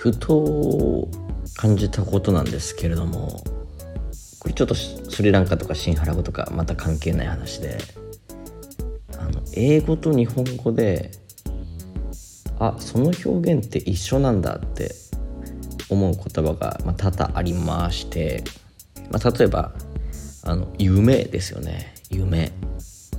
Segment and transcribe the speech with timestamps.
[0.00, 1.06] ふと
[1.58, 3.44] 感じたことなんですけれども
[4.38, 7.76] これちょっとスリランカとかシンハラ語とかまた関係ない話で
[9.18, 11.10] あの英語と日本語で
[12.58, 14.94] あその表現って一緒なんだって
[15.90, 18.42] 思う言葉が、ま、多々ありまして、
[19.10, 19.74] まあ、例えば
[20.44, 21.92] あの夢ですよね。
[22.08, 22.52] 夢。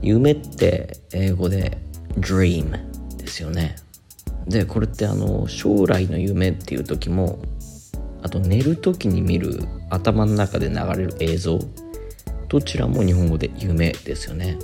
[0.02, 1.78] 夢って英語で
[2.18, 2.72] dream
[3.18, 3.76] ですよね。
[4.52, 7.40] でこれってあの将来の夢っていう時も
[8.22, 11.60] あと寝る時に見る頭の中で流れる映像
[12.48, 14.60] どちらも日本語で夢ですよね。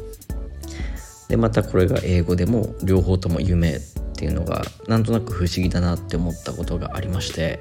[1.29, 3.79] でまたこれが英語でも両方とも夢っ
[4.15, 7.59] ていうのがなんとなく不思議だなって思ったことがありまして。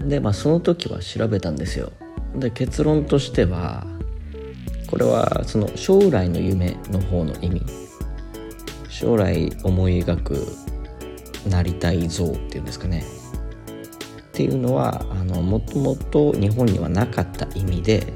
[0.00, 1.92] でまあその時は調べたんですよ。
[2.36, 3.86] で結論としては
[4.86, 7.62] これはその将来の夢の方の意味。
[8.98, 10.46] 将来思い描く
[11.48, 13.04] なりたい像っていうんですかね。
[14.20, 18.12] っていうのはあのもともと日本にはなかった意味で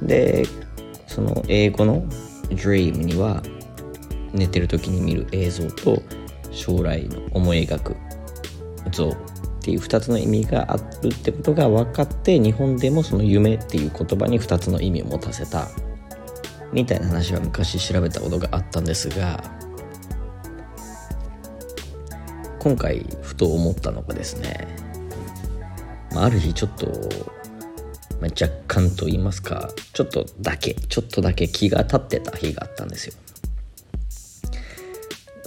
[0.00, 0.46] で
[1.06, 2.02] その英語の
[2.48, 3.42] dream には
[4.32, 6.02] 寝てる時に見る映像と
[6.52, 7.96] 将来の思い描く
[8.90, 9.14] 像っ
[9.60, 15.68] ていう2つの意味があるってことが分かって日本でもその夢っていう言葉に2つの意味を持たせた。
[16.72, 19.57] みたいな話は昔調べたことがあったんですが
[22.68, 24.68] 今回ふと思ったのがですね、
[26.12, 26.86] まあ、ある日ちょっと、
[28.20, 33.14] まあ、若干と言いますかちょっとだけちょっとだけ気が立ってた日があったんですよ。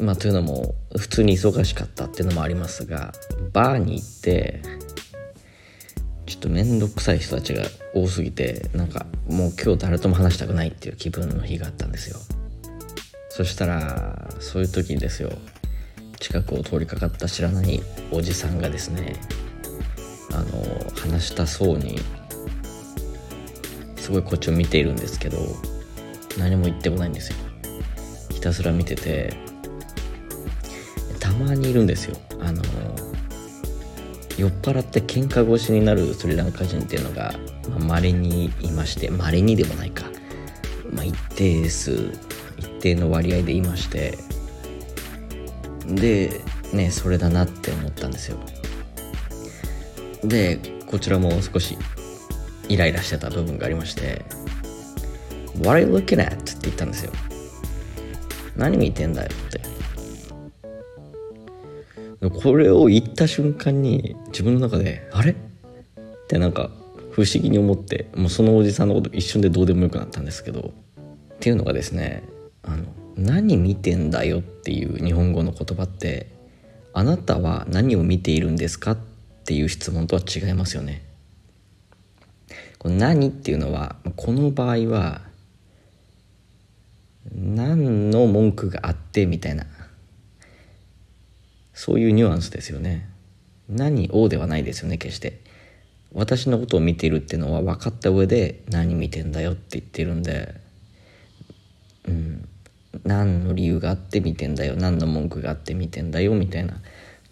[0.02, 3.14] まあ、というのも普通に忙しかったっていうのもありますが
[3.54, 4.64] バーに行って
[6.26, 7.62] ちょっと面倒くさい人たちが
[7.94, 12.18] 多すぎてなんかもう今日誰とも話したくないっていう気分の日があったんですよ
[13.30, 15.30] そしたらそういう時にですよ
[16.22, 19.20] 近くを通りかかった知らないおじさんがですね
[20.32, 22.00] あの話したそうに
[23.98, 25.40] すごいこっちを見ているんですけど
[26.38, 27.38] 何も言ってもないんですよ。
[28.30, 29.36] ひたすら見てて
[31.20, 32.18] たまにいるんですよ。
[32.40, 32.64] あの
[34.38, 37.34] 酔っ払って喧嘩腰になるスリランカ人っていうのが
[37.80, 40.06] まれ、にいましてまれにでもないか、
[40.92, 42.12] まあ、一定数
[42.58, 44.18] 一定の割合でいまして
[45.96, 46.42] で
[46.74, 48.38] ねそれだなって思ったんですよ。
[50.24, 51.78] でこちらも少し
[52.70, 54.24] イライラしてた部分がありまして
[55.60, 57.12] 「What are you looking at?」って言ったんですよ。
[58.56, 59.62] 何見てんだよって。
[62.30, 65.32] これを言った瞬間に自分の中であれ？
[65.32, 65.36] っ
[66.28, 66.70] てなんか
[67.12, 70.72] 不思議に思ってもうそのおじさんのこと一瞬でどうでもよくなったんですけど
[71.34, 72.24] っていうのがですね
[72.62, 72.86] あの
[73.16, 76.28] 何見てんだよっていう日本語の言葉って
[76.94, 78.98] あなたは何を見ているんですかっ
[79.46, 81.04] ていう質問とは違いますよね。
[82.78, 85.22] この何っていうのはこの場合は
[87.32, 89.66] 何の文句があってみたいな
[91.74, 93.08] そういうニュアンスですよね
[93.70, 95.40] 何をではないですよね決して
[96.14, 100.56] 私のことを見ているっていうのは分かった上で何見てんだよって言ってるんで
[102.08, 102.50] うん。
[103.04, 106.82] 何の理由があって見てんだよ何の文句があって見てんだよみたいな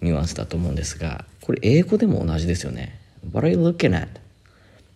[0.02, 3.00] ニュアンスだと思うんですがこれ英語でも同じですよね。
[3.34, 4.08] What are you looking at?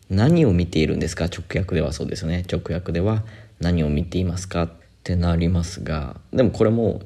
[0.09, 1.25] 何を見ているんですか？
[1.25, 2.45] 直訳ではそうですよね。
[2.49, 3.23] 直訳では
[3.59, 4.63] 何を見ていますか？
[4.63, 4.69] っ
[5.03, 7.01] てなりますがでもこれも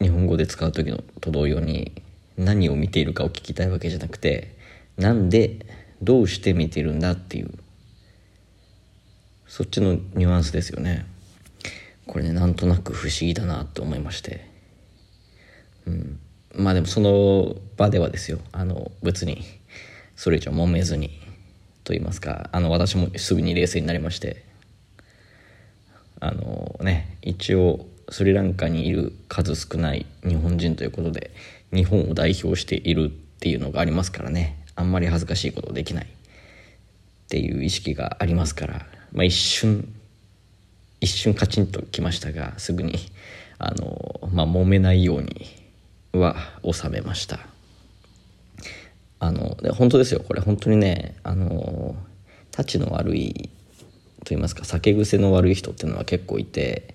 [0.00, 1.92] 日本語で使う時のと同様に
[2.36, 4.56] 何を見ているかを聞きたいわけじゃなくて
[4.96, 5.66] なんで
[6.02, 7.50] どうして見てるんだっていう
[9.46, 11.06] そっちのニュアンスですよね。
[12.06, 14.48] これねなんとなく不思議だなと思いまして。
[15.86, 16.20] うん。
[16.54, 18.38] まあでもその場ではですよ。
[18.52, 19.44] あの別に
[20.16, 21.20] それ以上揉めずに
[21.82, 22.48] と言いますか。
[22.52, 24.44] あの私もすぐに冷静になりまして。
[26.20, 31.32] あのね一応スリランカにいる数少ない日本人ということで
[31.72, 34.64] 日本を代表しているっていうのがありますからね。
[34.76, 36.06] あんまり恥ずかしいことできない。
[36.06, 36.06] っ
[37.28, 39.92] ていう意識がありますから、まあ、一瞬
[41.04, 42.94] 一瞬カチンときましたがすぐに
[43.58, 45.46] あの、まあ、揉めないように
[46.14, 47.40] は収めました。
[49.20, 50.22] あので本当ですよ。
[50.26, 51.94] これ本当にねあの
[52.50, 53.50] たちの悪い
[54.20, 56.94] と言いますか酒癖の悪い人っていうのは結構いて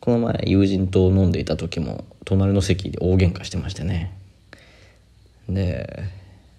[0.00, 4.16] この前友人と飲んでいた時も隣の席で大喧嘩してましてね。
[5.48, 6.04] で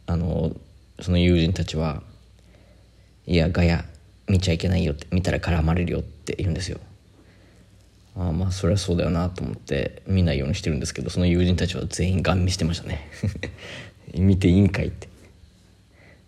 [0.05, 0.51] あの
[0.99, 2.03] その友人たちは
[3.25, 3.85] 「いやガヤ
[4.27, 6.79] 見ちゃいけないよ」って見たら絡まれるよって言うんですよ。
[8.15, 13.09] あまあそれはそうだよなと思って見ないようにしてるんですけどその友人たちは全員ガン見してましたね。
[14.13, 15.07] 見ていいんかいって。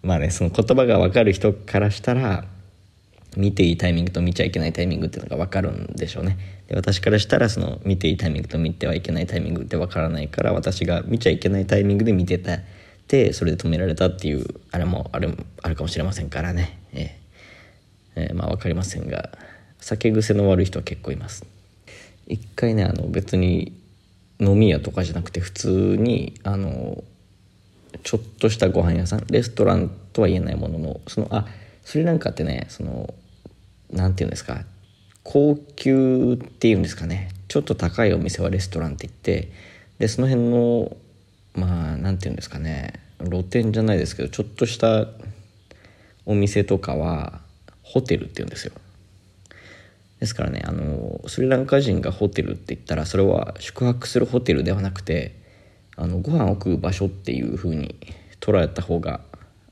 [0.02, 2.46] まあねその言葉が分かる人からしたら
[3.36, 6.38] 見ていいタイミングと見ちゃいけないタイミングっていうのが分かるんでしょうね。
[6.68, 12.60] で私からしたらその見ていいタイミングと見てはいけないタイミングって分からないから私が見ちゃいけないタイミングで見てた
[13.08, 16.80] てそれで止められたっていうあれもあるあるかもしれませんからね。
[16.94, 19.30] えー、えー、まあ分かりませんが
[19.80, 21.46] 酒癖の悪い人は結構います。
[22.28, 23.74] 一回ねあの別に
[24.40, 27.04] 飲み屋とかじゃなくて普通にあの
[28.04, 31.46] ちょっとしたご飯屋さんレストランとは言えないもののそのあ
[31.84, 33.14] スリランカってねその
[33.92, 34.64] 何て言うんですか
[35.24, 39.52] 高級っていうんですかねちょっと高いお店はレストランって言って
[40.00, 40.98] でその辺の
[41.54, 45.08] まあ何て言うんですかね露店じゃないですけどちょっとした
[46.26, 47.42] お店とかは
[47.82, 48.74] ホテルって言うんですよ。
[50.24, 55.36] ですからねあのスリランカ人がホテルって言ったらそれは宿泊するホテルではなくて
[55.98, 58.00] あのご飯を食う場所っていう風に
[58.40, 59.20] 捉えた方が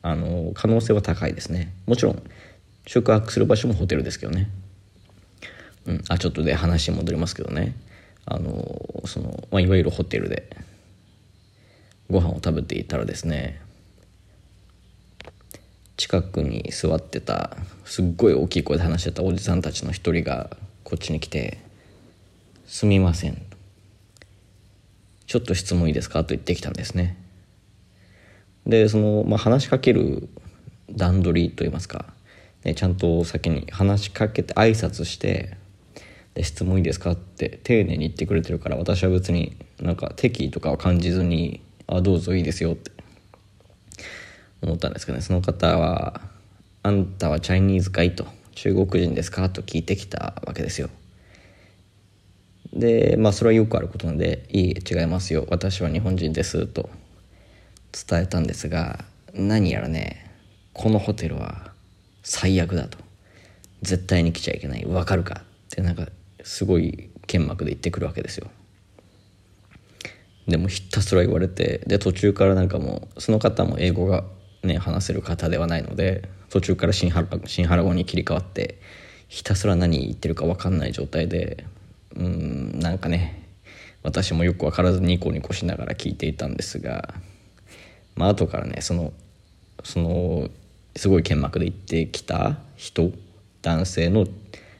[0.02, 1.74] あの可能性は高いですね。
[1.86, 2.22] もちろん
[2.86, 4.50] 宿泊する場所もホテルですけどね。
[5.86, 7.74] うんあちょっとで話戻りますけどね。
[8.26, 10.50] あのその、まあ、いわゆるホテルで
[12.10, 13.62] ご飯を食べていたらですね
[16.12, 17.56] 近くに座ってた
[17.86, 20.50] すっごい大きい声で話してたおじさんたちの一人が
[20.84, 21.60] こっちに来て
[22.68, 23.42] 「すみません」
[25.26, 27.16] ちょっと質問いいですか?」と言ってきたんですね。
[28.68, 30.28] でその、まあ、話しかける
[30.92, 32.14] 段取りといいますか、
[32.66, 35.56] ね、ちゃんと先に話しかけて挨拶して
[36.36, 42.92] 「で質問いいですか?」って丁寧に言ってくれてるから私は別になんか敵意とかを感じずに「あどうぞいいですよ」って
[44.62, 46.22] 思ったんですけどねその方は
[46.84, 50.90] 「あんたはチャイニーズかい?」と「中国人ですか?」と聞いてきたわけですよ。
[52.74, 56.90] でまあそれはよくあることなので「いい違いますよ私は日本人です」と
[58.08, 59.04] 伝えたんですが
[59.34, 60.32] 何やらね
[60.74, 61.74] このホテルは
[62.24, 62.98] 最悪だと
[63.82, 65.42] 絶対に来ちゃいけないわかるか？
[65.44, 66.08] ってなんか
[66.44, 68.50] すごい剣幕で言ってくるわけですよ。
[70.48, 74.24] でもひたすら言われてで途中からなんかもうその方も英語が
[74.64, 78.80] ね話せる方ではないので途中から新原新原語に切り替わって
[79.28, 81.66] ひたすら何言ってるか分かんない状態で
[82.16, 83.48] うんなんかね
[84.04, 87.14] 私もよく分からずニコニコしながら聞いていたんですが
[88.16, 89.14] まあ後からねその
[89.84, 90.50] その
[90.96, 93.12] すごい剣幕で言ってきた人
[93.62, 94.28] 男性の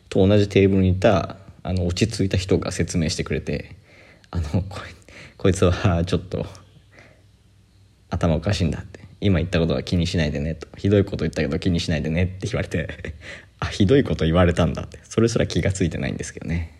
[0.10, 3.76] と同じテーブルにいたあの落ち着いた人が説明してくれて
[4.32, 4.64] あの
[5.38, 6.46] こいつはちょっと
[8.10, 9.01] 頭おかしいんだって。
[9.22, 10.68] 今言ったことは気にしないでねと。
[10.78, 12.90] ひどいこと言ったけど気にしないでねって言われて。
[13.60, 15.00] あひどいこと言われたんだって。
[15.04, 16.76] それすら気が付いてないんですけどね、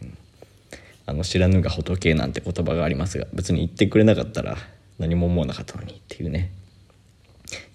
[1.06, 4.58] あの知らぬが仏なんて言葉がありますが別に言ってくれなかったら
[4.98, 6.52] 何も思わなかったのにっていうね。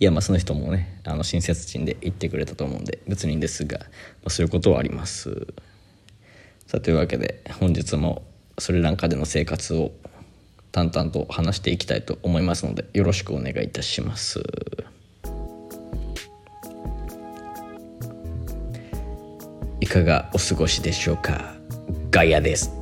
[0.01, 3.85] いやまあその人もねあの親切心で言ってくれたと思うんで別にですが、ま
[4.27, 5.47] あ、そういうことはあります。
[6.67, 8.25] さあというわけで本日も
[8.59, 9.93] スリランカでの生活を
[10.76, 14.43] 淡々と話していきたいと思いますのでよろしくお願いいたします。
[19.81, 21.55] いかがお過ごしでしょうか？
[22.10, 22.72] ガイアです。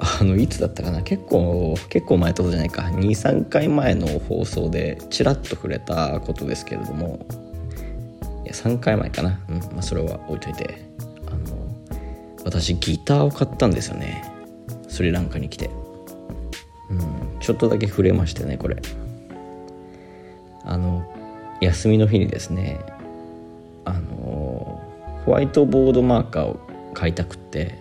[0.00, 1.02] あのいつだったかな？
[1.02, 2.84] 結構結構前ってことじゃないか。
[2.84, 7.26] 23回前の放送でちらっと触れたことですけれども。
[8.44, 10.88] いや3回前かな、うんまあ、それは置いといて。
[11.26, 11.68] あの
[12.46, 14.37] 私ギターを買ったんですよね。
[14.98, 15.70] スリランカに来て、
[16.90, 18.82] うん、ちょっとだけ触れましてねこれ。
[20.64, 21.04] あの
[21.60, 22.80] 休みの日にですね
[23.84, 24.82] あの
[25.24, 26.60] ホワイトボードマーカーを
[26.94, 27.78] 買いたくって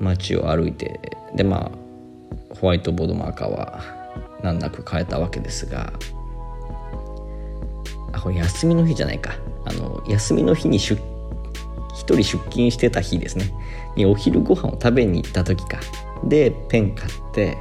[0.00, 3.82] 街を歩いてでまあホワイトボードマーカーは
[4.42, 5.92] 難なく買えたわけですが
[8.12, 9.34] あこれ休みの日じゃないか。
[9.66, 10.98] あの休みの日に出
[12.00, 13.52] 人出勤してた日ですね。
[13.96, 15.80] にお昼ご飯を食べに行った時か。
[16.24, 17.56] でペン買って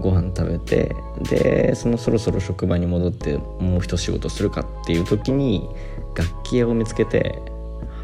[0.00, 5.68] ご飯食べてでそのそろそろ職場に戻ってもう一仕事するかっていう時に
[6.16, 7.38] 楽器屋を見つけて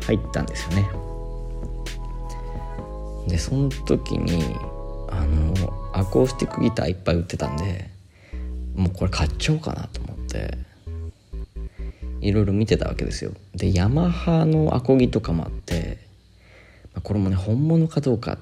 [0.07, 0.89] 入ったんですよね。
[3.27, 4.57] でその時に
[5.11, 5.55] あの
[5.93, 7.91] アコースティックギターいっぱい売ってたんで
[8.75, 10.57] もうこれ買っちゃおうかなと思って
[12.21, 13.33] いろいろ見てたわけですよ。
[13.55, 15.99] でヤマハのアコギとかもあって
[16.95, 18.39] まこれもね本物かどうか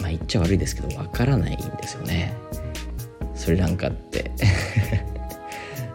[0.00, 2.34] まあ言っちゃ悪いですけどわからないんですよね。
[3.34, 4.30] スリランカって。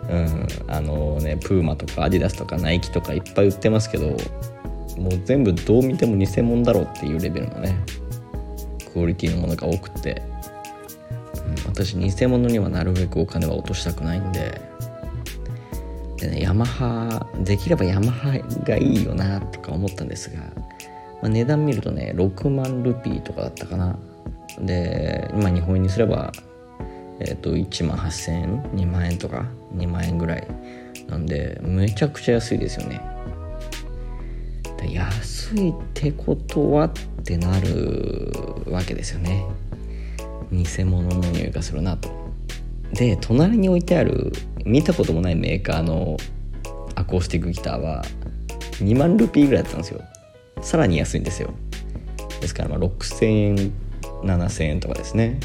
[0.10, 4.08] うんあのねプーマとかアディダスとかナイキとかいっぱい売ってますけど
[4.98, 7.78] もう全部どう見ても偽物だろうっていうレベルのね
[8.94, 10.22] クオリティのものが多くて、
[11.66, 14.62] うん、私偽物にはなるべくお金は落としたくないんで
[16.18, 20.40] でねヤマハできればヤマハがいいよなとか思ったんですが、
[21.22, 23.98] まあ、値段見るとね6万ルピーとかだったかな。
[24.60, 26.32] で今日本円にすれば
[27.20, 29.46] えっ、ー、と1万8000円2万円とか
[29.76, 30.48] 2万円ぐらい。
[31.08, 33.00] なんでめちゃくちゃ安いですよね。
[34.90, 36.92] 安いってことはっ
[37.24, 39.46] てなるわけですよね。
[40.52, 42.10] 偽物の匂いがするなと。
[42.94, 44.32] で隣に置いてある
[44.68, 46.18] 見たこともないメーカーの
[46.96, 48.04] アコースティックギターは
[48.80, 50.02] 2万ルピーぐらいだったんですよ。
[50.62, 51.54] さらに安いんですよ。
[52.42, 53.56] ですからまあ6000円
[54.24, 55.40] 7000円とかですね。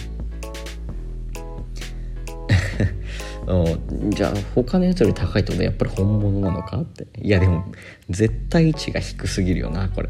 [4.11, 7.07] じゃあ他のやつより高いってことはやっぱり本物なのかって。
[7.21, 7.65] いやでも
[8.11, 10.09] 絶対値が低すぎるよなこれ。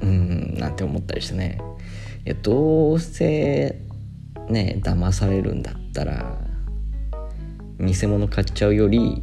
[0.00, 1.58] うんなんて思ったりしてね。
[2.24, 3.80] いやどうせ
[4.48, 6.47] ね騙されるんだったら
[7.80, 9.22] 偽物買っちゃうより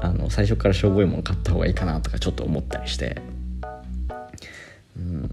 [0.00, 3.20] あの最初からしょぼいもの買った方がいいかなとかちょっと思ったりして。
[4.96, 5.30] うん。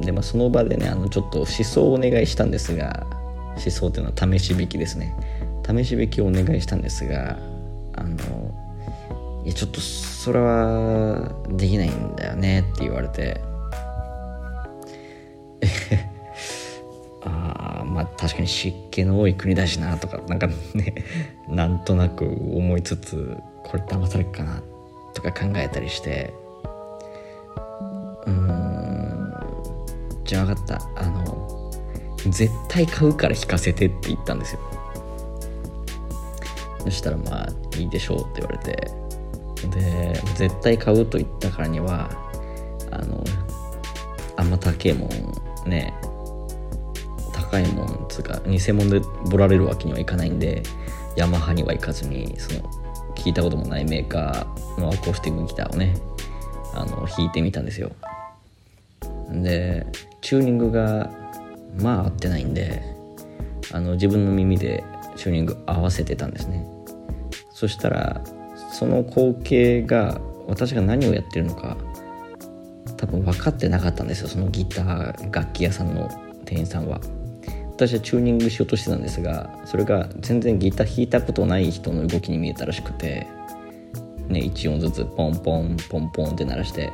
[0.00, 3.06] でまあその場でねあのちょっと思想をお願いしたんですが
[3.56, 5.14] 思想っていうのは試し引きですね。
[5.66, 7.38] 試し引きをお願いしたんですが
[7.96, 13.40] あのいやちょっとそれはできないんだよねって言われて。
[17.26, 20.54] あまあ確かに湿気の多い国だしなとかなんかね
[21.48, 24.62] なんとなく思いつつこれ騙されるかな
[25.14, 26.32] とか考えたりして。
[28.26, 29.32] うん
[30.24, 30.80] じゃあ分かった。
[30.96, 31.70] あの
[32.28, 34.60] 絶対買うから引かせてって言ったんですよ。
[36.80, 39.06] そしたらまあいいでしょうって言われて。
[39.68, 42.10] で絶対買うと言ったからには
[42.90, 43.22] あの
[44.36, 45.94] あんま高えもんね
[47.56, 50.62] 高いもんつうか偽物でボられるわけにはいかないんで
[51.16, 52.70] ヤマハには行かずにその
[53.14, 55.96] 聞いたこともないメーカーのアコースティックギターをね
[56.74, 57.92] あの弾いてみたんですよ。
[59.30, 59.86] で
[60.20, 61.10] チューニングが
[61.80, 62.82] まあ合ってないんで
[63.72, 64.84] あの自分の耳で
[65.16, 66.66] チューニング合わせてたんですね。
[67.52, 68.22] そしたら
[68.72, 71.78] その光景が私が何をやってるのか
[72.98, 74.28] 多分分かってなかったんですよ。
[74.28, 76.10] そのギター楽器屋さんの
[76.44, 77.00] 店員さんは。
[77.76, 83.26] 私はチューニングしようとしてたんですがそれが全然ギター弾いたことない人の動きに見えたらしくて
[84.28, 86.90] ね1音ずつポンポンポンポンって鳴らして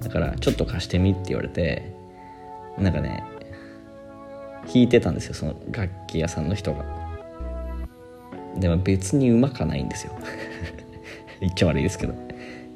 [0.00, 1.92] だからちょっと貸してみって言われて
[2.78, 3.24] なんかね
[4.66, 6.84] 弾いてたんですよその楽器屋さんの人が。
[8.56, 10.12] でも別にうまかないんですよ。
[11.40, 12.14] 言っちゃ悪いですけど。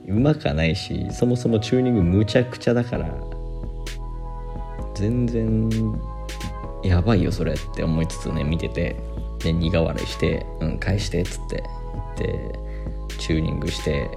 [0.09, 3.14] うまかないしそもそもチューニングむちゃくちゃだから
[4.95, 5.71] 全然
[6.82, 8.97] やばいよそれって思いつつね見てて。
[9.38, 11.62] で苦笑いして「うん返して」っつって
[12.16, 12.58] で
[13.18, 14.11] チューニングして。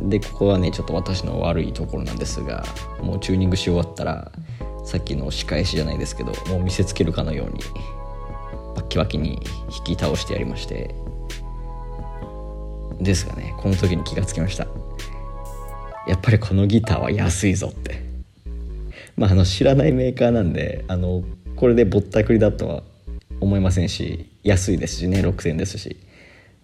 [0.00, 2.66] でここはねちょっと私の悪いところなんですが
[3.00, 4.30] もうチューニングし終わったら
[4.84, 7.60] さっきの仕返しじゃないですけどもう見せつけるかのように
[8.74, 9.40] バッキバキに
[9.86, 10.94] 引き倒してやりまして。
[13.00, 14.66] ですがねこの時に気がつきました。
[16.06, 18.02] やっぱりこのギターは安いぞって。
[19.16, 21.22] まああの知らないメーカーなんであの
[21.56, 22.82] これでぼったくりだとは
[23.40, 25.96] 思いませんし安いですしね6000円ですし。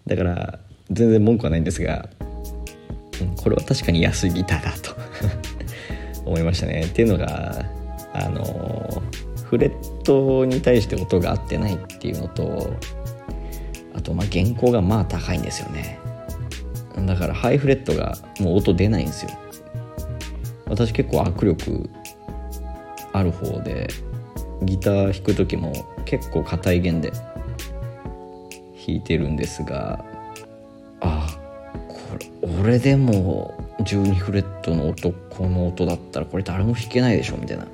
[0.07, 0.59] だから
[0.91, 2.09] 全然文句はないんですが、
[3.21, 4.95] うん、これは確かに安いギターだと
[6.25, 6.81] 思いましたね。
[6.81, 7.65] っていうのが
[8.13, 9.01] あの
[9.45, 12.73] フレットに対して音が合ってないっていうのと
[13.95, 15.99] あとまあ原稿がまあ高いんですよね。
[17.05, 19.31] だからハイフレットがもう音出ないんですよ。
[20.67, 21.89] 私結構握力
[23.13, 23.87] ある方で
[24.63, 25.73] ギター弾く時も
[26.05, 30.03] 結構硬い弦で弾いてるんですが
[31.01, 31.27] あ
[31.87, 37.67] これ俺でも12フレットの音この音だったらこれ誰も弾けないでしょみたいな。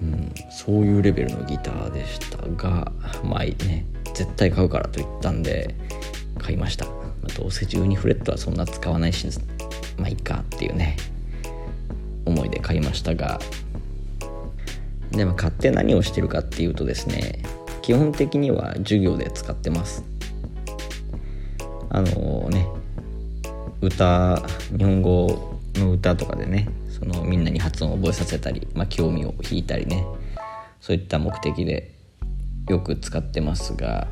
[0.00, 2.92] うんそういうレベルのギターでしたが
[3.24, 3.84] まあね。
[4.18, 5.76] 絶対買うからと言ったんで
[6.40, 6.92] 買いました、ま
[7.30, 9.28] あ、どうせ12フレットはそんな使わないし
[9.96, 10.96] まあいいかっていうね
[12.24, 13.38] 思いで買いましたが
[15.10, 17.42] でも買って何をしてるかっていうとですね
[17.82, 20.04] 基本的には授業で使ってます。
[21.90, 22.66] あのね
[23.80, 24.42] 歌
[24.76, 30.04] 日本語の歌とかでねそのみんなに発音を覚えさせたり、まあ、興味を引いたりね
[30.80, 31.94] そういった目的で
[32.68, 34.08] よく使ってますが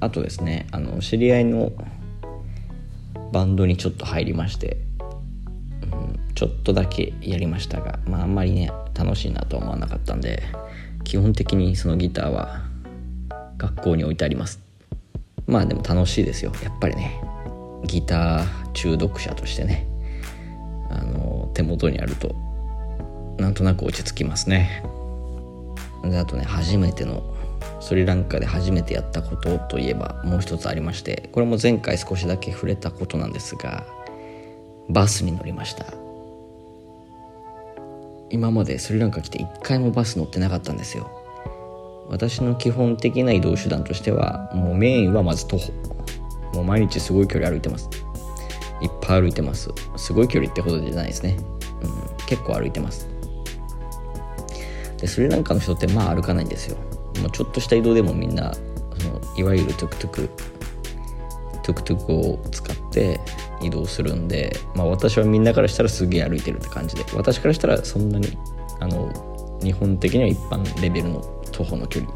[0.00, 1.72] あとですねあの知り合いの
[3.32, 4.78] バンドにちょっと入りまして、
[5.82, 10.42] うん、ちょっとだけやりましたが、まあ、あんまりね楽しいなとは思わなかったんで
[11.04, 12.62] 基本的にそのギターは
[13.58, 14.60] 学校に置いてあります。
[15.46, 16.52] まあでも楽しいですよ。
[16.62, 17.20] やっぱりね。
[17.84, 19.86] ギター中毒者としてね。
[20.90, 22.34] あの手元にあると
[23.38, 24.82] なんとなく落ち着きますね。
[26.04, 27.22] であとね初めての
[27.80, 33.84] スリランカで初めてやったことといえばもう一つありましてこれも前回少しだけ触れたことなんですが
[34.88, 36.01] バスに乗りました。
[38.32, 41.10] 今までスリランカ来て一回もバス乗ってなかったんですよ。
[42.08, 45.72] 私の基本的な移動手段としてはもうメインはまず徒歩。
[46.54, 47.88] もう毎日すごい距離歩いてます。
[48.80, 49.70] いっぱい歩いてます。
[49.96, 51.36] すごい距離ってほどじゃないですね、
[51.82, 53.08] うん、結構歩いてます。
[54.98, 56.76] でスリランカの人ってまあ歩かないんですよ。
[57.20, 60.30] もうちょっとした移動でもみんなそのいわゆるトゥクトゥク
[61.62, 63.20] トゥクトゥクを使って
[63.62, 68.36] 移動するんで、まあ、私はみんなからしたらすげえ歩いてるって感じで私からしたらそんなに
[68.80, 71.20] あの日本的には一般レベルの
[71.52, 72.14] 徒歩の距離っ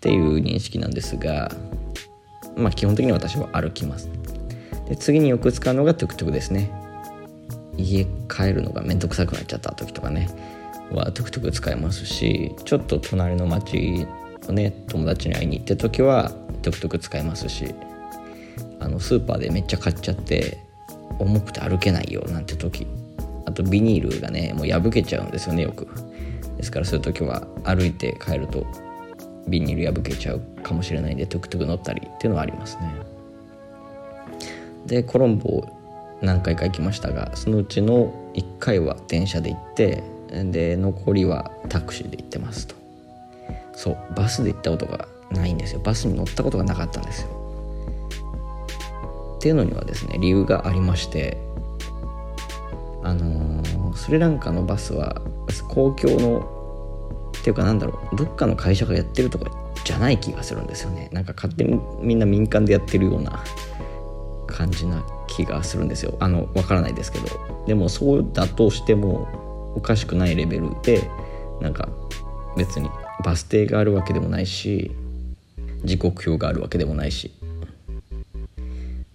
[0.00, 1.50] ていう認識なんですが、
[2.56, 4.08] まあ、基本的に私は歩きます。
[4.88, 6.70] で次によく使うのがトゥクトゥクですね。
[7.76, 10.28] 家帰るのが面倒くさくなっちゃった時とかね。
[10.90, 14.06] はトゥクトゥク使えますしちょっと隣の町
[14.48, 16.32] のね友達に会いに行った時は
[16.62, 17.74] トゥクトゥク使えますし。
[18.80, 20.58] あのスーパーでめっちゃ買っちゃって
[21.18, 22.86] 重くて歩けないよなんて時。
[23.46, 25.86] あとビニールがねもう破けちゃうんですよねよく。
[26.56, 28.66] ですからそういう時は歩いて帰ると
[29.48, 32.92] ビニール破けちゃうかもしれないんでトゥクトゥク乗ったりっていうのはありますね。
[34.86, 35.66] でコロンボ
[36.22, 42.74] 何回か行きましたがそのうちの1回は電車で行ってで残りはタクシーで行ってますと。
[43.72, 45.80] そうバスで行ったことがないんですよ。
[45.80, 47.39] バスに乗ったことがなかったんですよ。
[49.40, 51.38] っていうのにはですね理由がありまして
[53.02, 55.22] あのー、スリランカのバスは
[55.68, 59.50] 公共のっていうかなんだろうどっかの会社がやってるとか
[59.82, 61.08] じゃない気がするんですよね。
[61.10, 63.42] なんか勝手にみんな民間でやってるような
[64.46, 66.18] 感じな気がするんですよ。
[66.20, 67.26] あのわからないですけど。
[67.66, 71.08] でもそうだとしてもおかしくないレベルで
[71.62, 71.88] なんか
[72.58, 72.90] 別に
[73.24, 74.90] バス停があるわけでもないし
[75.84, 77.32] 時刻表があるわけでもないし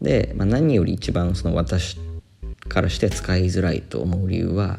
[0.05, 1.97] で、まあ、何より一番その私
[2.69, 4.77] からして使いづらいと思う理由は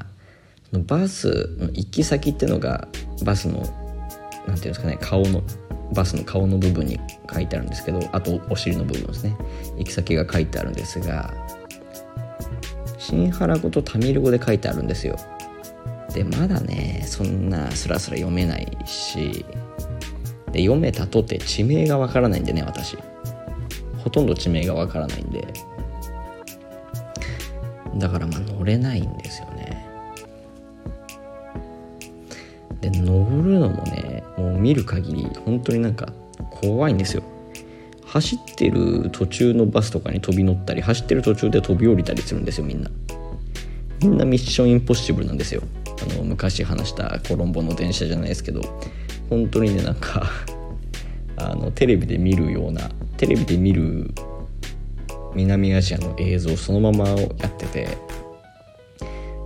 [0.71, 2.87] そのバスの行き先っていうのが
[3.25, 5.43] バスの何ていうんですかね顔の
[5.93, 7.01] バスの顔の部分に
[7.33, 9.37] 書いてあるんですけどあとお尻の部分ですね。
[9.79, 11.35] 行き先が書いてあるんですが
[12.99, 15.17] 新原語とタミル語で書いてあるんですよ。
[16.15, 19.45] でまだねそんなスラスラ読めないし
[20.53, 22.97] で読めたとて地名がわからないんでね私。
[24.07, 25.45] ほとんど地名がわからないんで。
[27.97, 29.85] だからまあ乗れないんですよね。
[32.81, 36.12] で乗るのもねもう見る限り本当になんか
[36.53, 37.25] 怖いんですよ。
[38.05, 42.88] 走ってる途中のバスとかに飛び乗ったり走ってる途中で飛び降りたりするんですよみんな。
[44.03, 45.64] みんなミッションインポッシブルなんですよ。
[46.01, 48.61] あの昔話したコロンボの電車じゃないですけど。
[49.29, 50.31] 本当にねなんか
[51.37, 54.11] あのテレビで見るようなテレビで見る
[55.35, 57.98] 南アジアの映像そのままをやってて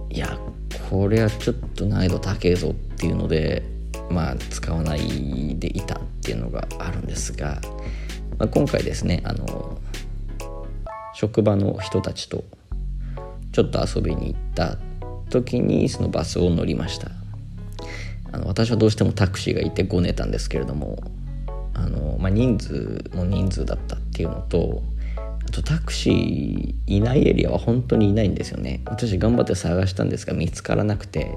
[0.08, 0.38] いや
[0.88, 3.62] これはちょっと難易度高えぞっていうので
[4.10, 7.60] まあ使わないでいたっていうのがあるんですが、
[8.38, 9.78] まあ、今回ですねあの
[11.14, 12.44] 職場の人たちと
[13.52, 14.78] ちょっと遊びに行った
[15.28, 17.10] 時にそのバスを乗りました。
[18.32, 21.02] あの私はどうしてもタクシーがいてごねたんですけれども
[21.80, 24.82] あの、まあ、人数も人数だったっていうのと
[25.16, 28.82] あとタクシーいないエリアは本当にいないんですよね。
[28.84, 31.34] 私頑張って探したんですが見つからなくて。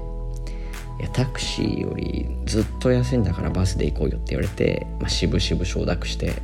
[1.00, 6.34] いやタクシーよりずっと安いんだからバスで行こうよって言われて、まあ、渋々承諾して。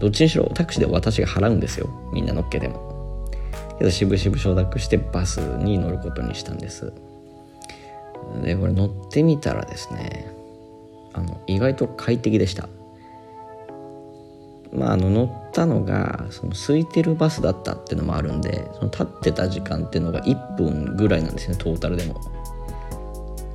[0.00, 1.88] どっちにしろタクシーで私が払うんですよ。
[2.12, 3.30] みんな乗っけても。
[3.78, 6.92] けど渋々承諾してバスに乗ることにしたんです。
[8.42, 10.35] でこれ乗ってみたらですね
[11.16, 12.68] あの意外と快適でした。
[14.72, 22.20] まあ、あの乗ったのがその空いてるバスだったっていうのもあるんでその立ってた時間っていうのが1分ぐらいなんですねトータルでも。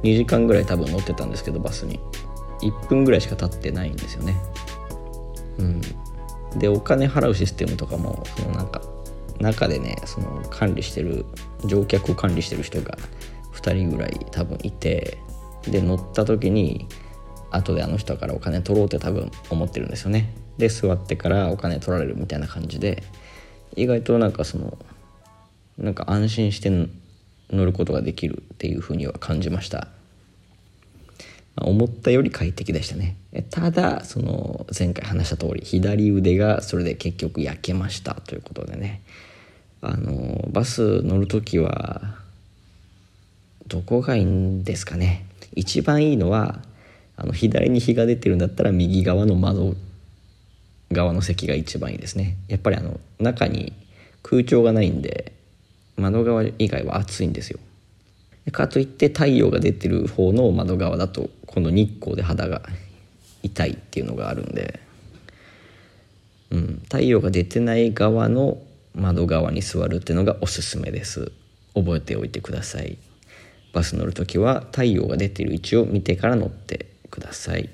[0.04, 2.00] 2時間ぐらい多分乗ってたんですけどバスに。
[2.62, 4.36] 1分ぐらいしか立ってないんですよね。
[5.60, 5.82] うん。
[6.60, 8.82] でお金払うシステムとかもそのなんか
[9.40, 11.26] 中でねその管理してる
[11.66, 12.98] 乗客を管理してる人が
[13.54, 15.18] 2人ぐらい多分いて
[15.64, 16.88] で乗った時に
[17.52, 20.34] 後であの人からお金取ろうって多分思ってるんですよね。
[20.58, 23.04] で座ってからお金取られるみたいな感じで
[23.76, 24.78] 意外となんかその
[25.78, 26.70] なんか安心して
[27.50, 29.88] 乗ることができるっていうふうには感じました。
[31.56, 33.18] まあ、思ったより快適でしたね。
[33.50, 39.02] ただその前回話した通り左腕がそれで結局焼けましたということでね。
[39.84, 42.16] あのバス乗る時は
[43.68, 45.26] どこがいいんですかね。
[45.56, 46.62] 一番いいのは
[47.22, 49.76] あの左に日が出てるんだったら右側の窓
[50.92, 52.38] 側の席が一番いいですね。
[52.48, 53.74] やっぱりあの中に
[54.24, 55.32] 空調がないんで
[55.98, 57.60] 窓側以外は暑いんですよ。
[58.52, 62.64] かといって太陽が出てる方の窓側だと今度日光で肌が
[63.44, 64.80] 痛いっていうのがあるんで、
[66.50, 68.58] うん、太陽が出てない側の
[68.96, 71.32] 窓側に座るっていうのがおすすめです。
[71.76, 72.98] 覚えておいてください。
[73.74, 77.70] バス乗る時は太陽が出てる位置を見てから乗ってください。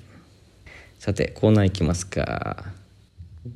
[1.00, 2.66] さてコーナーいきますか。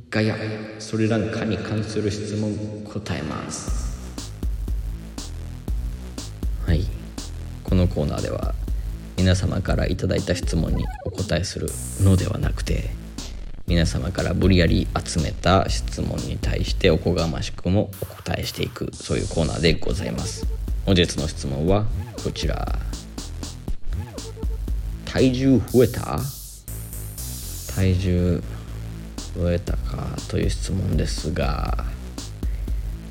[0.10, 0.36] ガヤ
[0.80, 4.00] スリランカに関する質問答えます。
[6.66, 6.86] はい。
[7.64, 8.54] このコーナーでは
[9.18, 11.68] 皆様からいただいた質問にお答えする
[12.02, 12.90] のではなくて
[13.68, 20.46] 皆様から無理やり集めた質問に対しておこがましくもお答えしていくそういうコーナーでございます。
[20.86, 21.86] 本日の質問は
[22.24, 22.91] こちら。
[25.12, 26.22] 体重増えた？
[27.76, 28.42] 体重
[29.36, 31.84] 増えたかという質問ですが、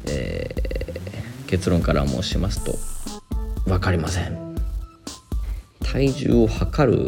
[0.06, 2.78] えー、結論から申しますと
[3.66, 4.56] 分かりません。
[5.80, 7.04] 体重を測る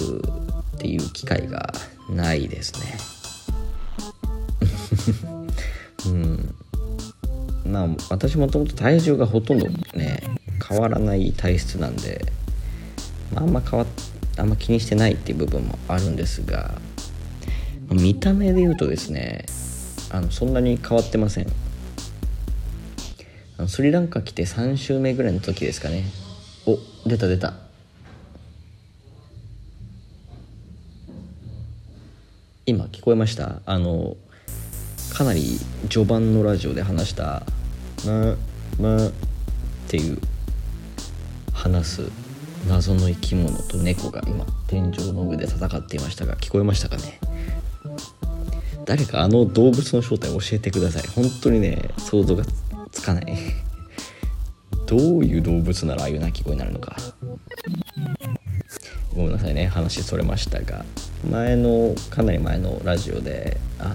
[0.77, 1.73] っていう機会が
[2.11, 2.99] ないですね。
[6.05, 6.55] うん。
[7.65, 10.23] まあ私もともと体重がほとんどね
[10.69, 12.31] 変わらない体質なんで、
[13.33, 16.75] まあ、んま変わってあんま気にしてないっていう部分もあるんですが
[17.91, 19.45] 見た目で言うとですね
[20.11, 21.47] あのそんなに変わってません。
[23.59, 26.05] あのスリランカ来て3週目ぐらいの時ですかね。
[26.67, 27.55] お出た出た。
[32.65, 33.61] 今聞こえました？
[33.67, 34.17] あの
[35.13, 35.59] かなり
[35.91, 37.45] 序盤のラジオで話した
[38.07, 38.37] 「ま
[38.79, 39.13] ま」っ
[39.89, 40.19] ていう
[41.53, 42.22] 話す。
[42.69, 47.19] 謎の生き物と猫が今天井の上で戦っていましたが聞こえましたかね？
[48.85, 51.03] 誰かあの動物の正体を教えてください。
[51.09, 52.45] 本当にね想像が
[52.91, 53.37] つかない。
[54.87, 56.97] どういう動物ならああいう鳴き声になるのか。
[59.15, 60.87] ごめんなさいね話それましたが
[61.31, 63.95] 前のかなり前のラジオであの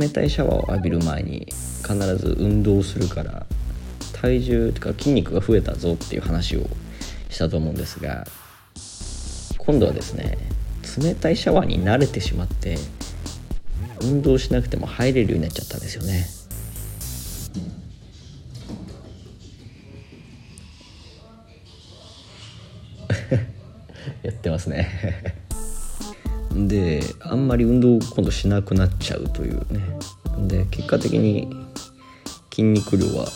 [0.00, 1.46] 冷たいシャワーを浴びる前に
[1.82, 3.45] 必ず運動するから
[4.20, 6.66] 体重とか筋肉が増えたぞっていう話を
[7.28, 8.26] したと思うんですが
[9.58, 10.38] 今度はですね
[10.98, 12.78] 冷たいシャワーに慣れてしまって
[14.00, 16.26] 運動しなくても入れるようになっちゃったんですよね。
[24.22, 25.34] やってますね。
[26.54, 29.80] であんまり運動を今度しなくなっちゃうというね。
[30.46, 31.48] で結果的に
[32.50, 33.26] 筋肉量は、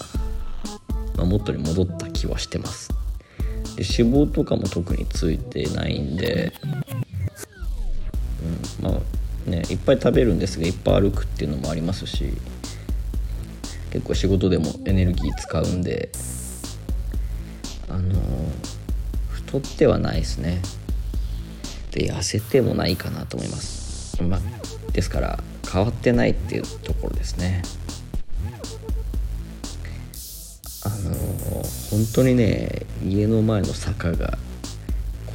[1.16, 2.90] まあ、元に戻った気はしてます。
[3.76, 6.52] で脂肪とかも特についてないんで、
[8.80, 12.32] うん、まあねいっぱい食べるんですがいっぱい歩くっていうのもありますし
[13.90, 16.10] 結構仕事でもエネルギー使うんで
[17.88, 18.20] あの
[19.30, 20.62] 太ってはないですね。
[21.90, 24.40] で痩せてもないかなと思います、まあ、
[24.92, 25.42] ですから
[25.72, 27.62] 変わってないっていうところですね。
[30.82, 31.14] あの
[31.90, 34.38] 本当にね家の前の坂が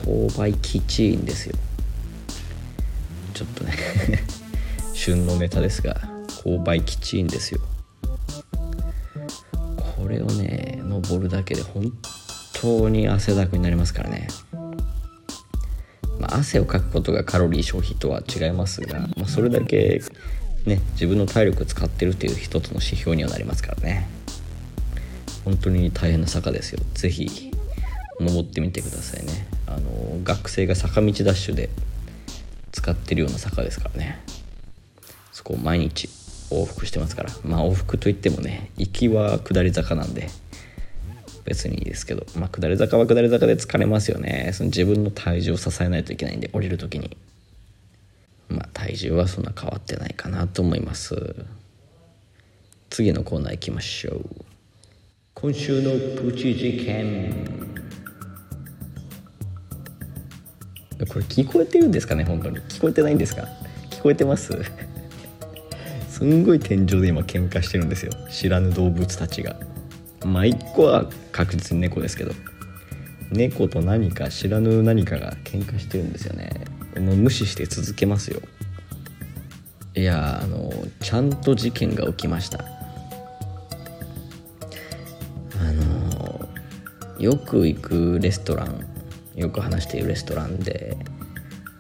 [0.04, 1.56] 勾配きちいんですよ。
[3.34, 3.74] ちょっとね
[4.94, 6.02] 旬のネタですが
[6.44, 7.60] 勾配きちいんですよ。
[9.98, 11.92] これをね登るだけで本
[12.54, 14.28] 当に汗だくになりますからね。
[16.20, 20.02] まあ、汗をかくことがカロリー消費とは違いますが、まあ、それだけ
[20.66, 24.15] ね自分の体力使ってるっていう一つの指標にはなりますからね。
[25.46, 26.82] 本当に大変な坂ですよ。
[26.96, 27.52] 是非
[28.20, 29.48] 登ってみてくださいね。
[29.68, 31.70] あの学生が坂道ダッシュで
[32.72, 34.20] 使ってるような坂ですからね。
[35.32, 36.10] そこを毎日
[36.50, 37.30] 往復してますから。
[37.44, 40.30] まあ往復といってもね行きは下り坂なんで
[41.44, 44.50] 別にいいですけど、まあ、下り坂は下り坂で疲れますよね。
[44.54, 47.16] その自分の体重を支えないといけないんで降りる時に。
[48.50, 51.36] まあ体重はそんな変わってないかなと思います。
[52.90, 54.55] 次のコーナー行きましょう。
[55.36, 57.46] 今週のプチ事件
[61.10, 62.58] これ聞こえてるんですかね本当に。
[62.62, 63.44] 聞こえてないんですか？
[63.92, 64.54] 聞こえてます？
[66.10, 68.12] すんごい天井で今喧嘩してるんですよ。
[68.32, 69.58] 知らぬ動物たちが。
[70.24, 72.32] まあ1個は確実に猫ですけど。
[73.32, 76.50] 猫と何か知らぬ何かが喧嘩してるんですよね。
[76.98, 78.42] もう無視して続けますよ。
[79.96, 80.72] いやあの
[81.02, 82.64] ちゃんと事件が起きました。
[87.26, 88.86] よく行くレストラン
[89.36, 90.96] よく話しているレストランで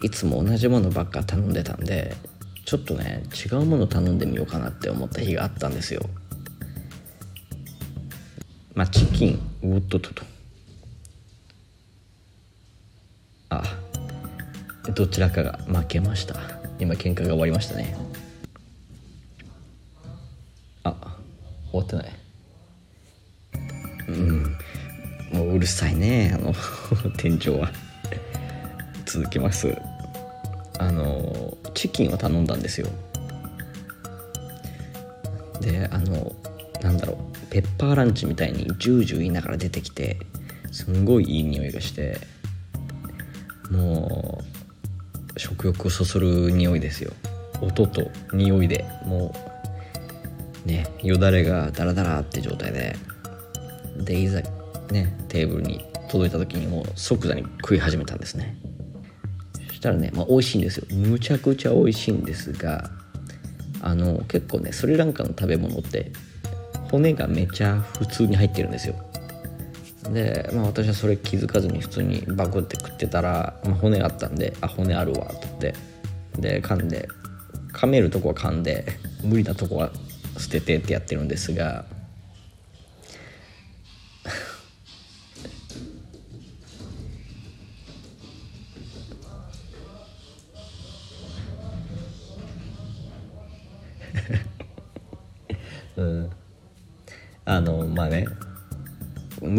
[0.02, 2.16] いつも同じものばっか頼んでたんで
[2.66, 6.02] ちょっとね違うもの頼んでみようかなって思った日があったんですよ。
[8.74, 10.24] まあチキンおっとっとと。
[13.50, 13.62] あ
[14.96, 16.40] どちらかが負けました。
[16.80, 17.96] 今喧嘩が終わりましたね。
[25.66, 26.32] るさいね。
[26.34, 26.54] あの
[27.18, 27.72] 店長は。
[29.06, 29.76] 続けます。
[30.78, 32.88] あのチキンを頼んだんですよ。
[35.62, 36.36] であの
[36.82, 37.18] なんだろう。
[37.50, 40.20] ペッパーランチみたいにジュージュー言いながら出てきて
[40.72, 42.20] すんごいいい匂いがして
[43.72, 44.44] も
[45.34, 47.14] う食欲をそそる匂いですよ。
[47.62, 49.34] 音と匂いでも
[50.66, 52.96] うねよだれがダラダラって状態で。
[53.98, 54.42] でいざ
[54.92, 58.58] ねテーブルに届いた時にもう即座に食い始めたんですね。
[59.68, 60.86] そしたらね、まあ、美味しいんですよ。
[60.92, 62.90] むちゃくちゃ美味しいんですが
[63.82, 66.12] あの結構ねスリランカの食べ物って
[66.92, 68.96] 骨がめちゃ普通に入ってるんですよ。
[70.12, 75.74] で、まあ、私はそれ気づかずに普通にバクって食ってたら、まあ、骨があったんで「あ骨あるわ」とって。
[76.38, 77.08] で噛んで。
[77.74, 78.86] 噛めるとこは噛んで。
[79.26, 79.92] 無理なとこは
[80.38, 81.86] 捨ててってやってるんですが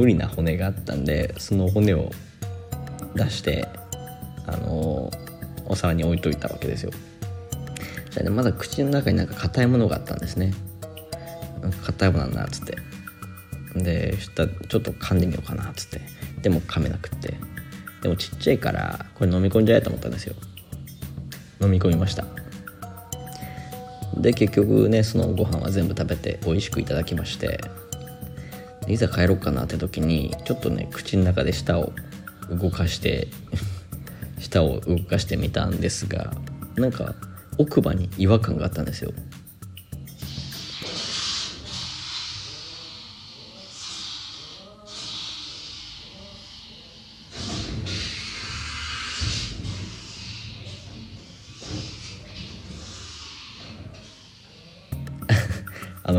[0.07, 2.13] 無理な骨があったんでその骨を
[3.17, 3.67] 出して
[4.47, 5.11] あの
[5.65, 6.93] お皿に置いといたわけですよ。
[8.13, 10.55] じゃあまだ口の中になんか硬いものがあったんですね。
[11.61, 12.77] なんか硬いものなんだっつって。
[13.75, 16.01] でしたちょっと噛んでみようかなっつって。
[16.41, 17.35] でも噛めなくって。
[18.01, 20.37] でもちっちゃいからこれ飲み込んじゃえと思ったんですよ。
[21.61, 22.25] 飲み込みました。
[24.17, 27.59] で結局ねそのご飯は全部食べて美味しくいただきまして。
[28.89, 31.93] いざ帰ろうかなって時にちょっとね口の中で舌を
[32.51, 33.29] 動かして
[34.39, 36.33] 舌を動かしてみたんですが
[36.77, 37.15] なんか
[37.59, 39.13] 奥歯に違和感があったんですよ。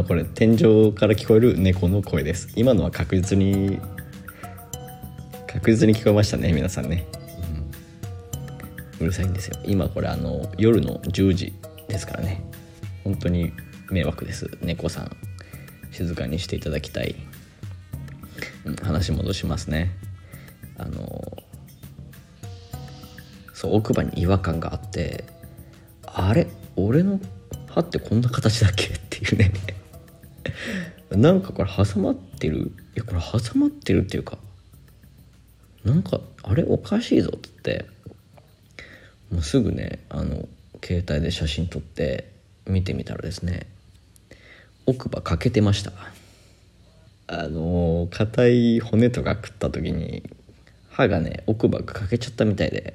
[0.07, 2.47] これ天井から聞こえる猫の声です。
[2.55, 3.77] 今のは確実に
[5.47, 7.05] 確実に聞こえましたね皆さんね、
[8.99, 9.59] うん、うるさいんですよ。
[9.65, 11.53] 今これあの夜の10時
[11.89, 12.41] ですからね。
[13.03, 13.51] 本当に
[13.91, 14.49] 迷惑です。
[14.61, 15.11] 猫さん
[15.91, 17.15] 静かにしていただきたい、
[18.63, 19.91] うん、話戻しますね。
[20.77, 21.37] あの
[23.53, 25.25] そう奥歯に違和感があって
[26.05, 27.19] あれ俺の
[27.67, 28.85] 歯ってこんな形だっけ？
[28.93, 29.51] っていうね
[31.17, 32.71] なんかこれ挟まってる？
[32.95, 34.37] いやこれ挟まってるっていうか
[35.83, 37.85] なんかあれおかしいぞっつって。
[39.29, 40.47] もうすぐねあの
[40.81, 42.31] 携帯で写真撮って
[42.65, 43.67] 見てみたらですね
[44.85, 45.91] 奥歯欠けてました。
[47.27, 50.23] あの硬い骨とか食った時に
[50.89, 52.93] 歯がね奥歯が欠けちゃったみたいで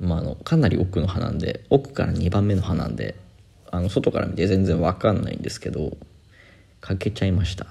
[0.00, 3.14] まあ、あのかなり奥の歯なんで奥から2番目の歯なんで
[3.70, 5.96] あの外から見て全然分かんないんですけど
[6.84, 7.66] かけちゃいました。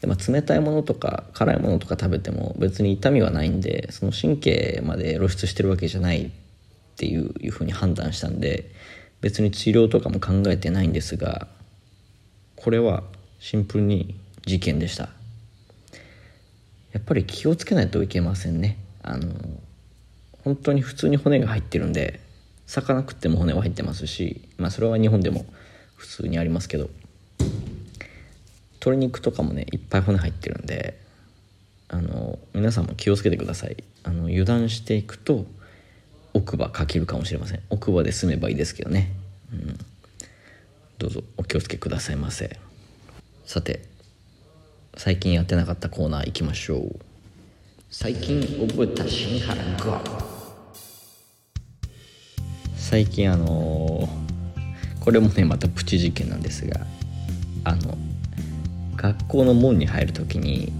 [0.00, 6.30] で、まあ、冷たいものとか辛いものとか食べても別に痛みはないんでその神経まで露出してるわけじゃないっ
[6.96, 8.72] ていういうふうに判断したんで
[9.20, 11.46] 別に治療とかも考えてないんですが
[12.56, 13.04] これは
[13.38, 15.10] シンプルに事件でした。
[16.92, 18.76] やっぱり気をつけないといけませんね。
[19.02, 19.30] あの
[20.42, 22.18] 本当に普通に骨が入ってるんで
[22.66, 25.46] 魚食っても骨は入ってますしまあそれは日本でも
[25.94, 26.90] 普通にありますけど
[28.74, 30.98] 鶏肉とかもねいっぱい骨入ってるんで
[31.88, 33.76] あの皆さんも気をつけてください。
[34.02, 35.44] あの油断していくと
[36.32, 37.60] 奥歯かけるかもしれません。
[37.68, 39.12] 奥歯で済めばいいですけどね、
[39.52, 39.78] うん、
[40.98, 42.58] どうぞお気をつけくださいませ。
[43.44, 43.82] さて
[44.96, 47.00] 最近やってなかったコーナー行きましょう。
[47.90, 50.00] 最近覚えた新原が
[52.76, 56.86] 最近あのー、これもねまたプチ事件なんですが。
[57.64, 57.96] あの
[58.96, 60.72] 学校の門に入る時に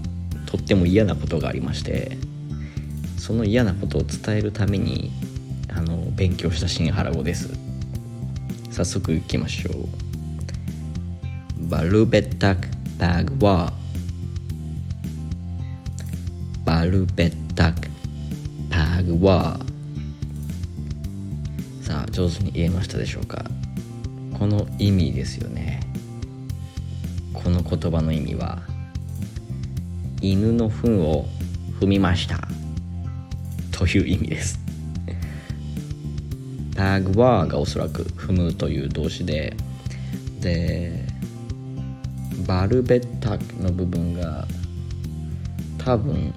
[0.45, 2.17] とっても嫌なことがありまして
[3.17, 5.11] その嫌なことを伝えるために
[5.69, 7.49] あの勉強した新原語です。
[8.71, 11.67] 早速いきましょう。
[11.69, 12.67] バルベタク
[12.97, 13.71] バグワ
[16.65, 17.87] バルベタク
[18.69, 19.59] バグワ
[21.81, 23.45] さあ上手に言えましたでしょうか？
[24.37, 25.79] この意味ですよね。
[27.61, 28.59] の言葉の意味は
[30.21, 31.25] 犬の糞を
[31.79, 32.39] 踏みました。
[33.71, 34.59] という意味です。
[36.75, 39.55] タグワーがおそらく踏むという動詞で
[40.39, 41.05] で
[42.47, 44.47] バルベッタの部分が
[45.77, 46.33] 多分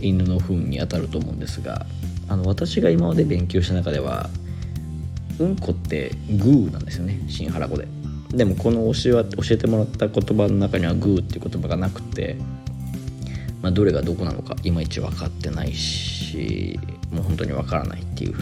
[0.00, 1.86] 犬の糞に当たると思うんですが
[2.28, 4.28] あの私が今まで勉強した中では
[5.38, 7.20] うんこってグーなんですよね。
[7.28, 7.97] 新原語で。
[8.30, 12.36] でもこの教えは教えてもらった言葉の中にはグーっていう言葉がなくて、
[13.62, 16.78] まあ、どれがどこなのかいまいち分かってないし
[17.10, 18.34] もう本当に分からないっていう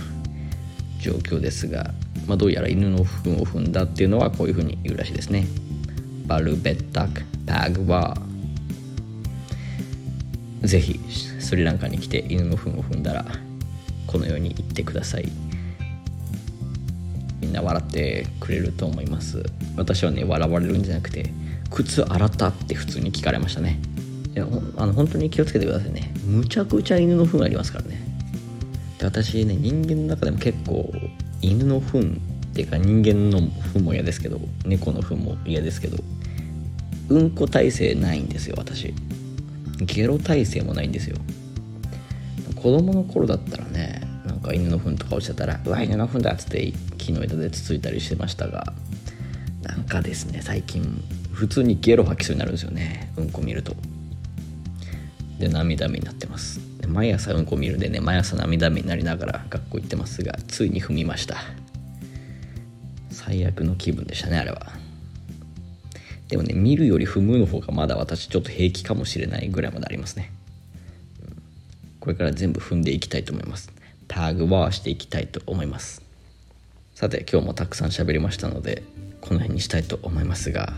[1.00, 1.92] 状況ですが、
[2.26, 5.46] まあ、どうやら犬の糞を踏んだっていうのはこういうふうに言うらしいですね。
[6.26, 8.16] バルベッタクパグワ
[10.62, 10.98] ぜひ
[11.38, 13.24] スリランカに来て犬の糞を踏んだら
[14.08, 15.45] このように言ってください。
[17.56, 19.42] な笑ってくれると思います。
[19.76, 21.32] 私はね笑われるんじゃなくて
[21.70, 23.80] 靴洗ったって普通に聞かれましたね。
[24.34, 26.12] いやあの本当に気をつけてくださいね。
[26.24, 28.00] むちゃくちゃ犬の糞ありますからね。
[28.98, 30.92] で私ね人間の中でも結構
[31.42, 32.04] 犬の糞っ
[32.54, 33.40] ていうか人間の
[33.72, 35.98] 糞も嫌ですけど猫の糞も嫌ですけど
[37.08, 38.94] うんこ体制ないんですよ私。
[39.80, 41.16] ゲロ体制もないんですよ。
[42.54, 46.72] 子供の頃だったらねなんか犬の糞とか落ちてたら「うわ犬の糞だ」っつって
[47.06, 48.72] 木の枝でつついたりしてましたが
[49.62, 53.74] なんかですね最近普通にゲロ吐きそうになるんですよねうんこ見ると。
[55.38, 56.60] で涙目になってます。
[56.88, 61.36] 毎朝うんこ見るでね毎朝涙目になりながら学校行ってますがついに踏みました。
[63.10, 64.72] 最悪の気分でしたねあれは。
[66.28, 70.32] でもね見るより踏むの方がまだ私ちょっと平気かもしれないぐらいまでありますね、
[72.00, 73.70] これから全部踏んでいきたいと思います。
[74.08, 76.05] タグはしていきたいと思います。
[76.96, 78.82] さて今日もたくさん喋りましたので
[79.20, 80.72] この辺にしたいと思いますが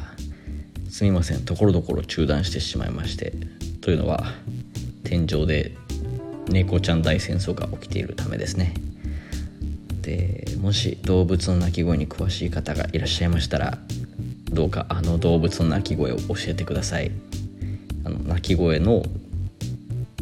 [0.90, 1.44] すみません。
[1.44, 3.34] ところどころ中断してしまいまして
[3.82, 4.24] というのは
[5.04, 5.76] 天井で
[6.48, 8.74] 猫ちゃん大戦争が起きているためですね。
[10.02, 13.78] でもし動物の鳴き声に詳しい方がいらっしゃいましたら
[14.52, 17.12] どうかあの動物の鳴き声を教えてください。
[18.02, 19.04] あの鳴き声の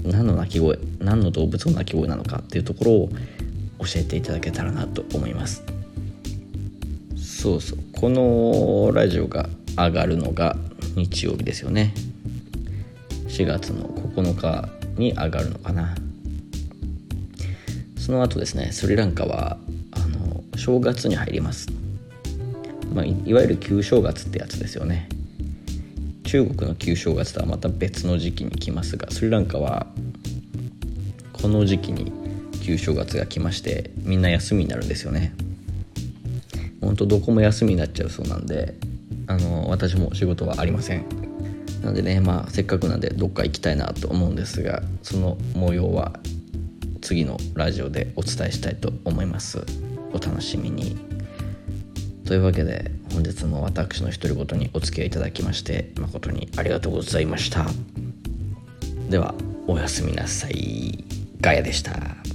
[0.04, 3.08] 何の鳴き声何の動物の鳴き声なのかっていうところを
[3.78, 5.75] 教えていただけたらなと思います。
[7.46, 7.78] そうそう。
[7.92, 10.56] このラジオが上がるのが
[10.96, 11.94] 日曜日ですよね。
[13.28, 15.94] 4月の9日に上がるのかな。
[17.98, 19.58] その後ですねスリランカは
[19.92, 21.68] あの正月に入ります、
[22.92, 25.08] まあ、いわゆる旧正月ってやつですよね。
[26.24, 29.86] 中国の旧正月とはまた別の時期に来ますがスリランカは
[31.32, 32.10] この時期に
[32.60, 35.32] 旧正月が来ましてみんな休みになるんですよね。
[36.86, 38.74] ほんとどこも休みになっちゃうそうなんで
[39.26, 41.04] あの私も仕事はありません。
[41.82, 46.18] なんでねまあせっかくなんでどっか行きたいなと思うんですがその模様は
[47.00, 49.64] 次のラジオでお伝えしたいと思います。
[50.12, 50.96] お楽しみに。
[52.24, 57.66] というわけで本日も私の独り言にお付き合いいただきまして誠にありがとうございました。
[59.10, 59.34] では
[59.66, 61.04] おやすみなさい。
[61.40, 62.25] ガヤでした。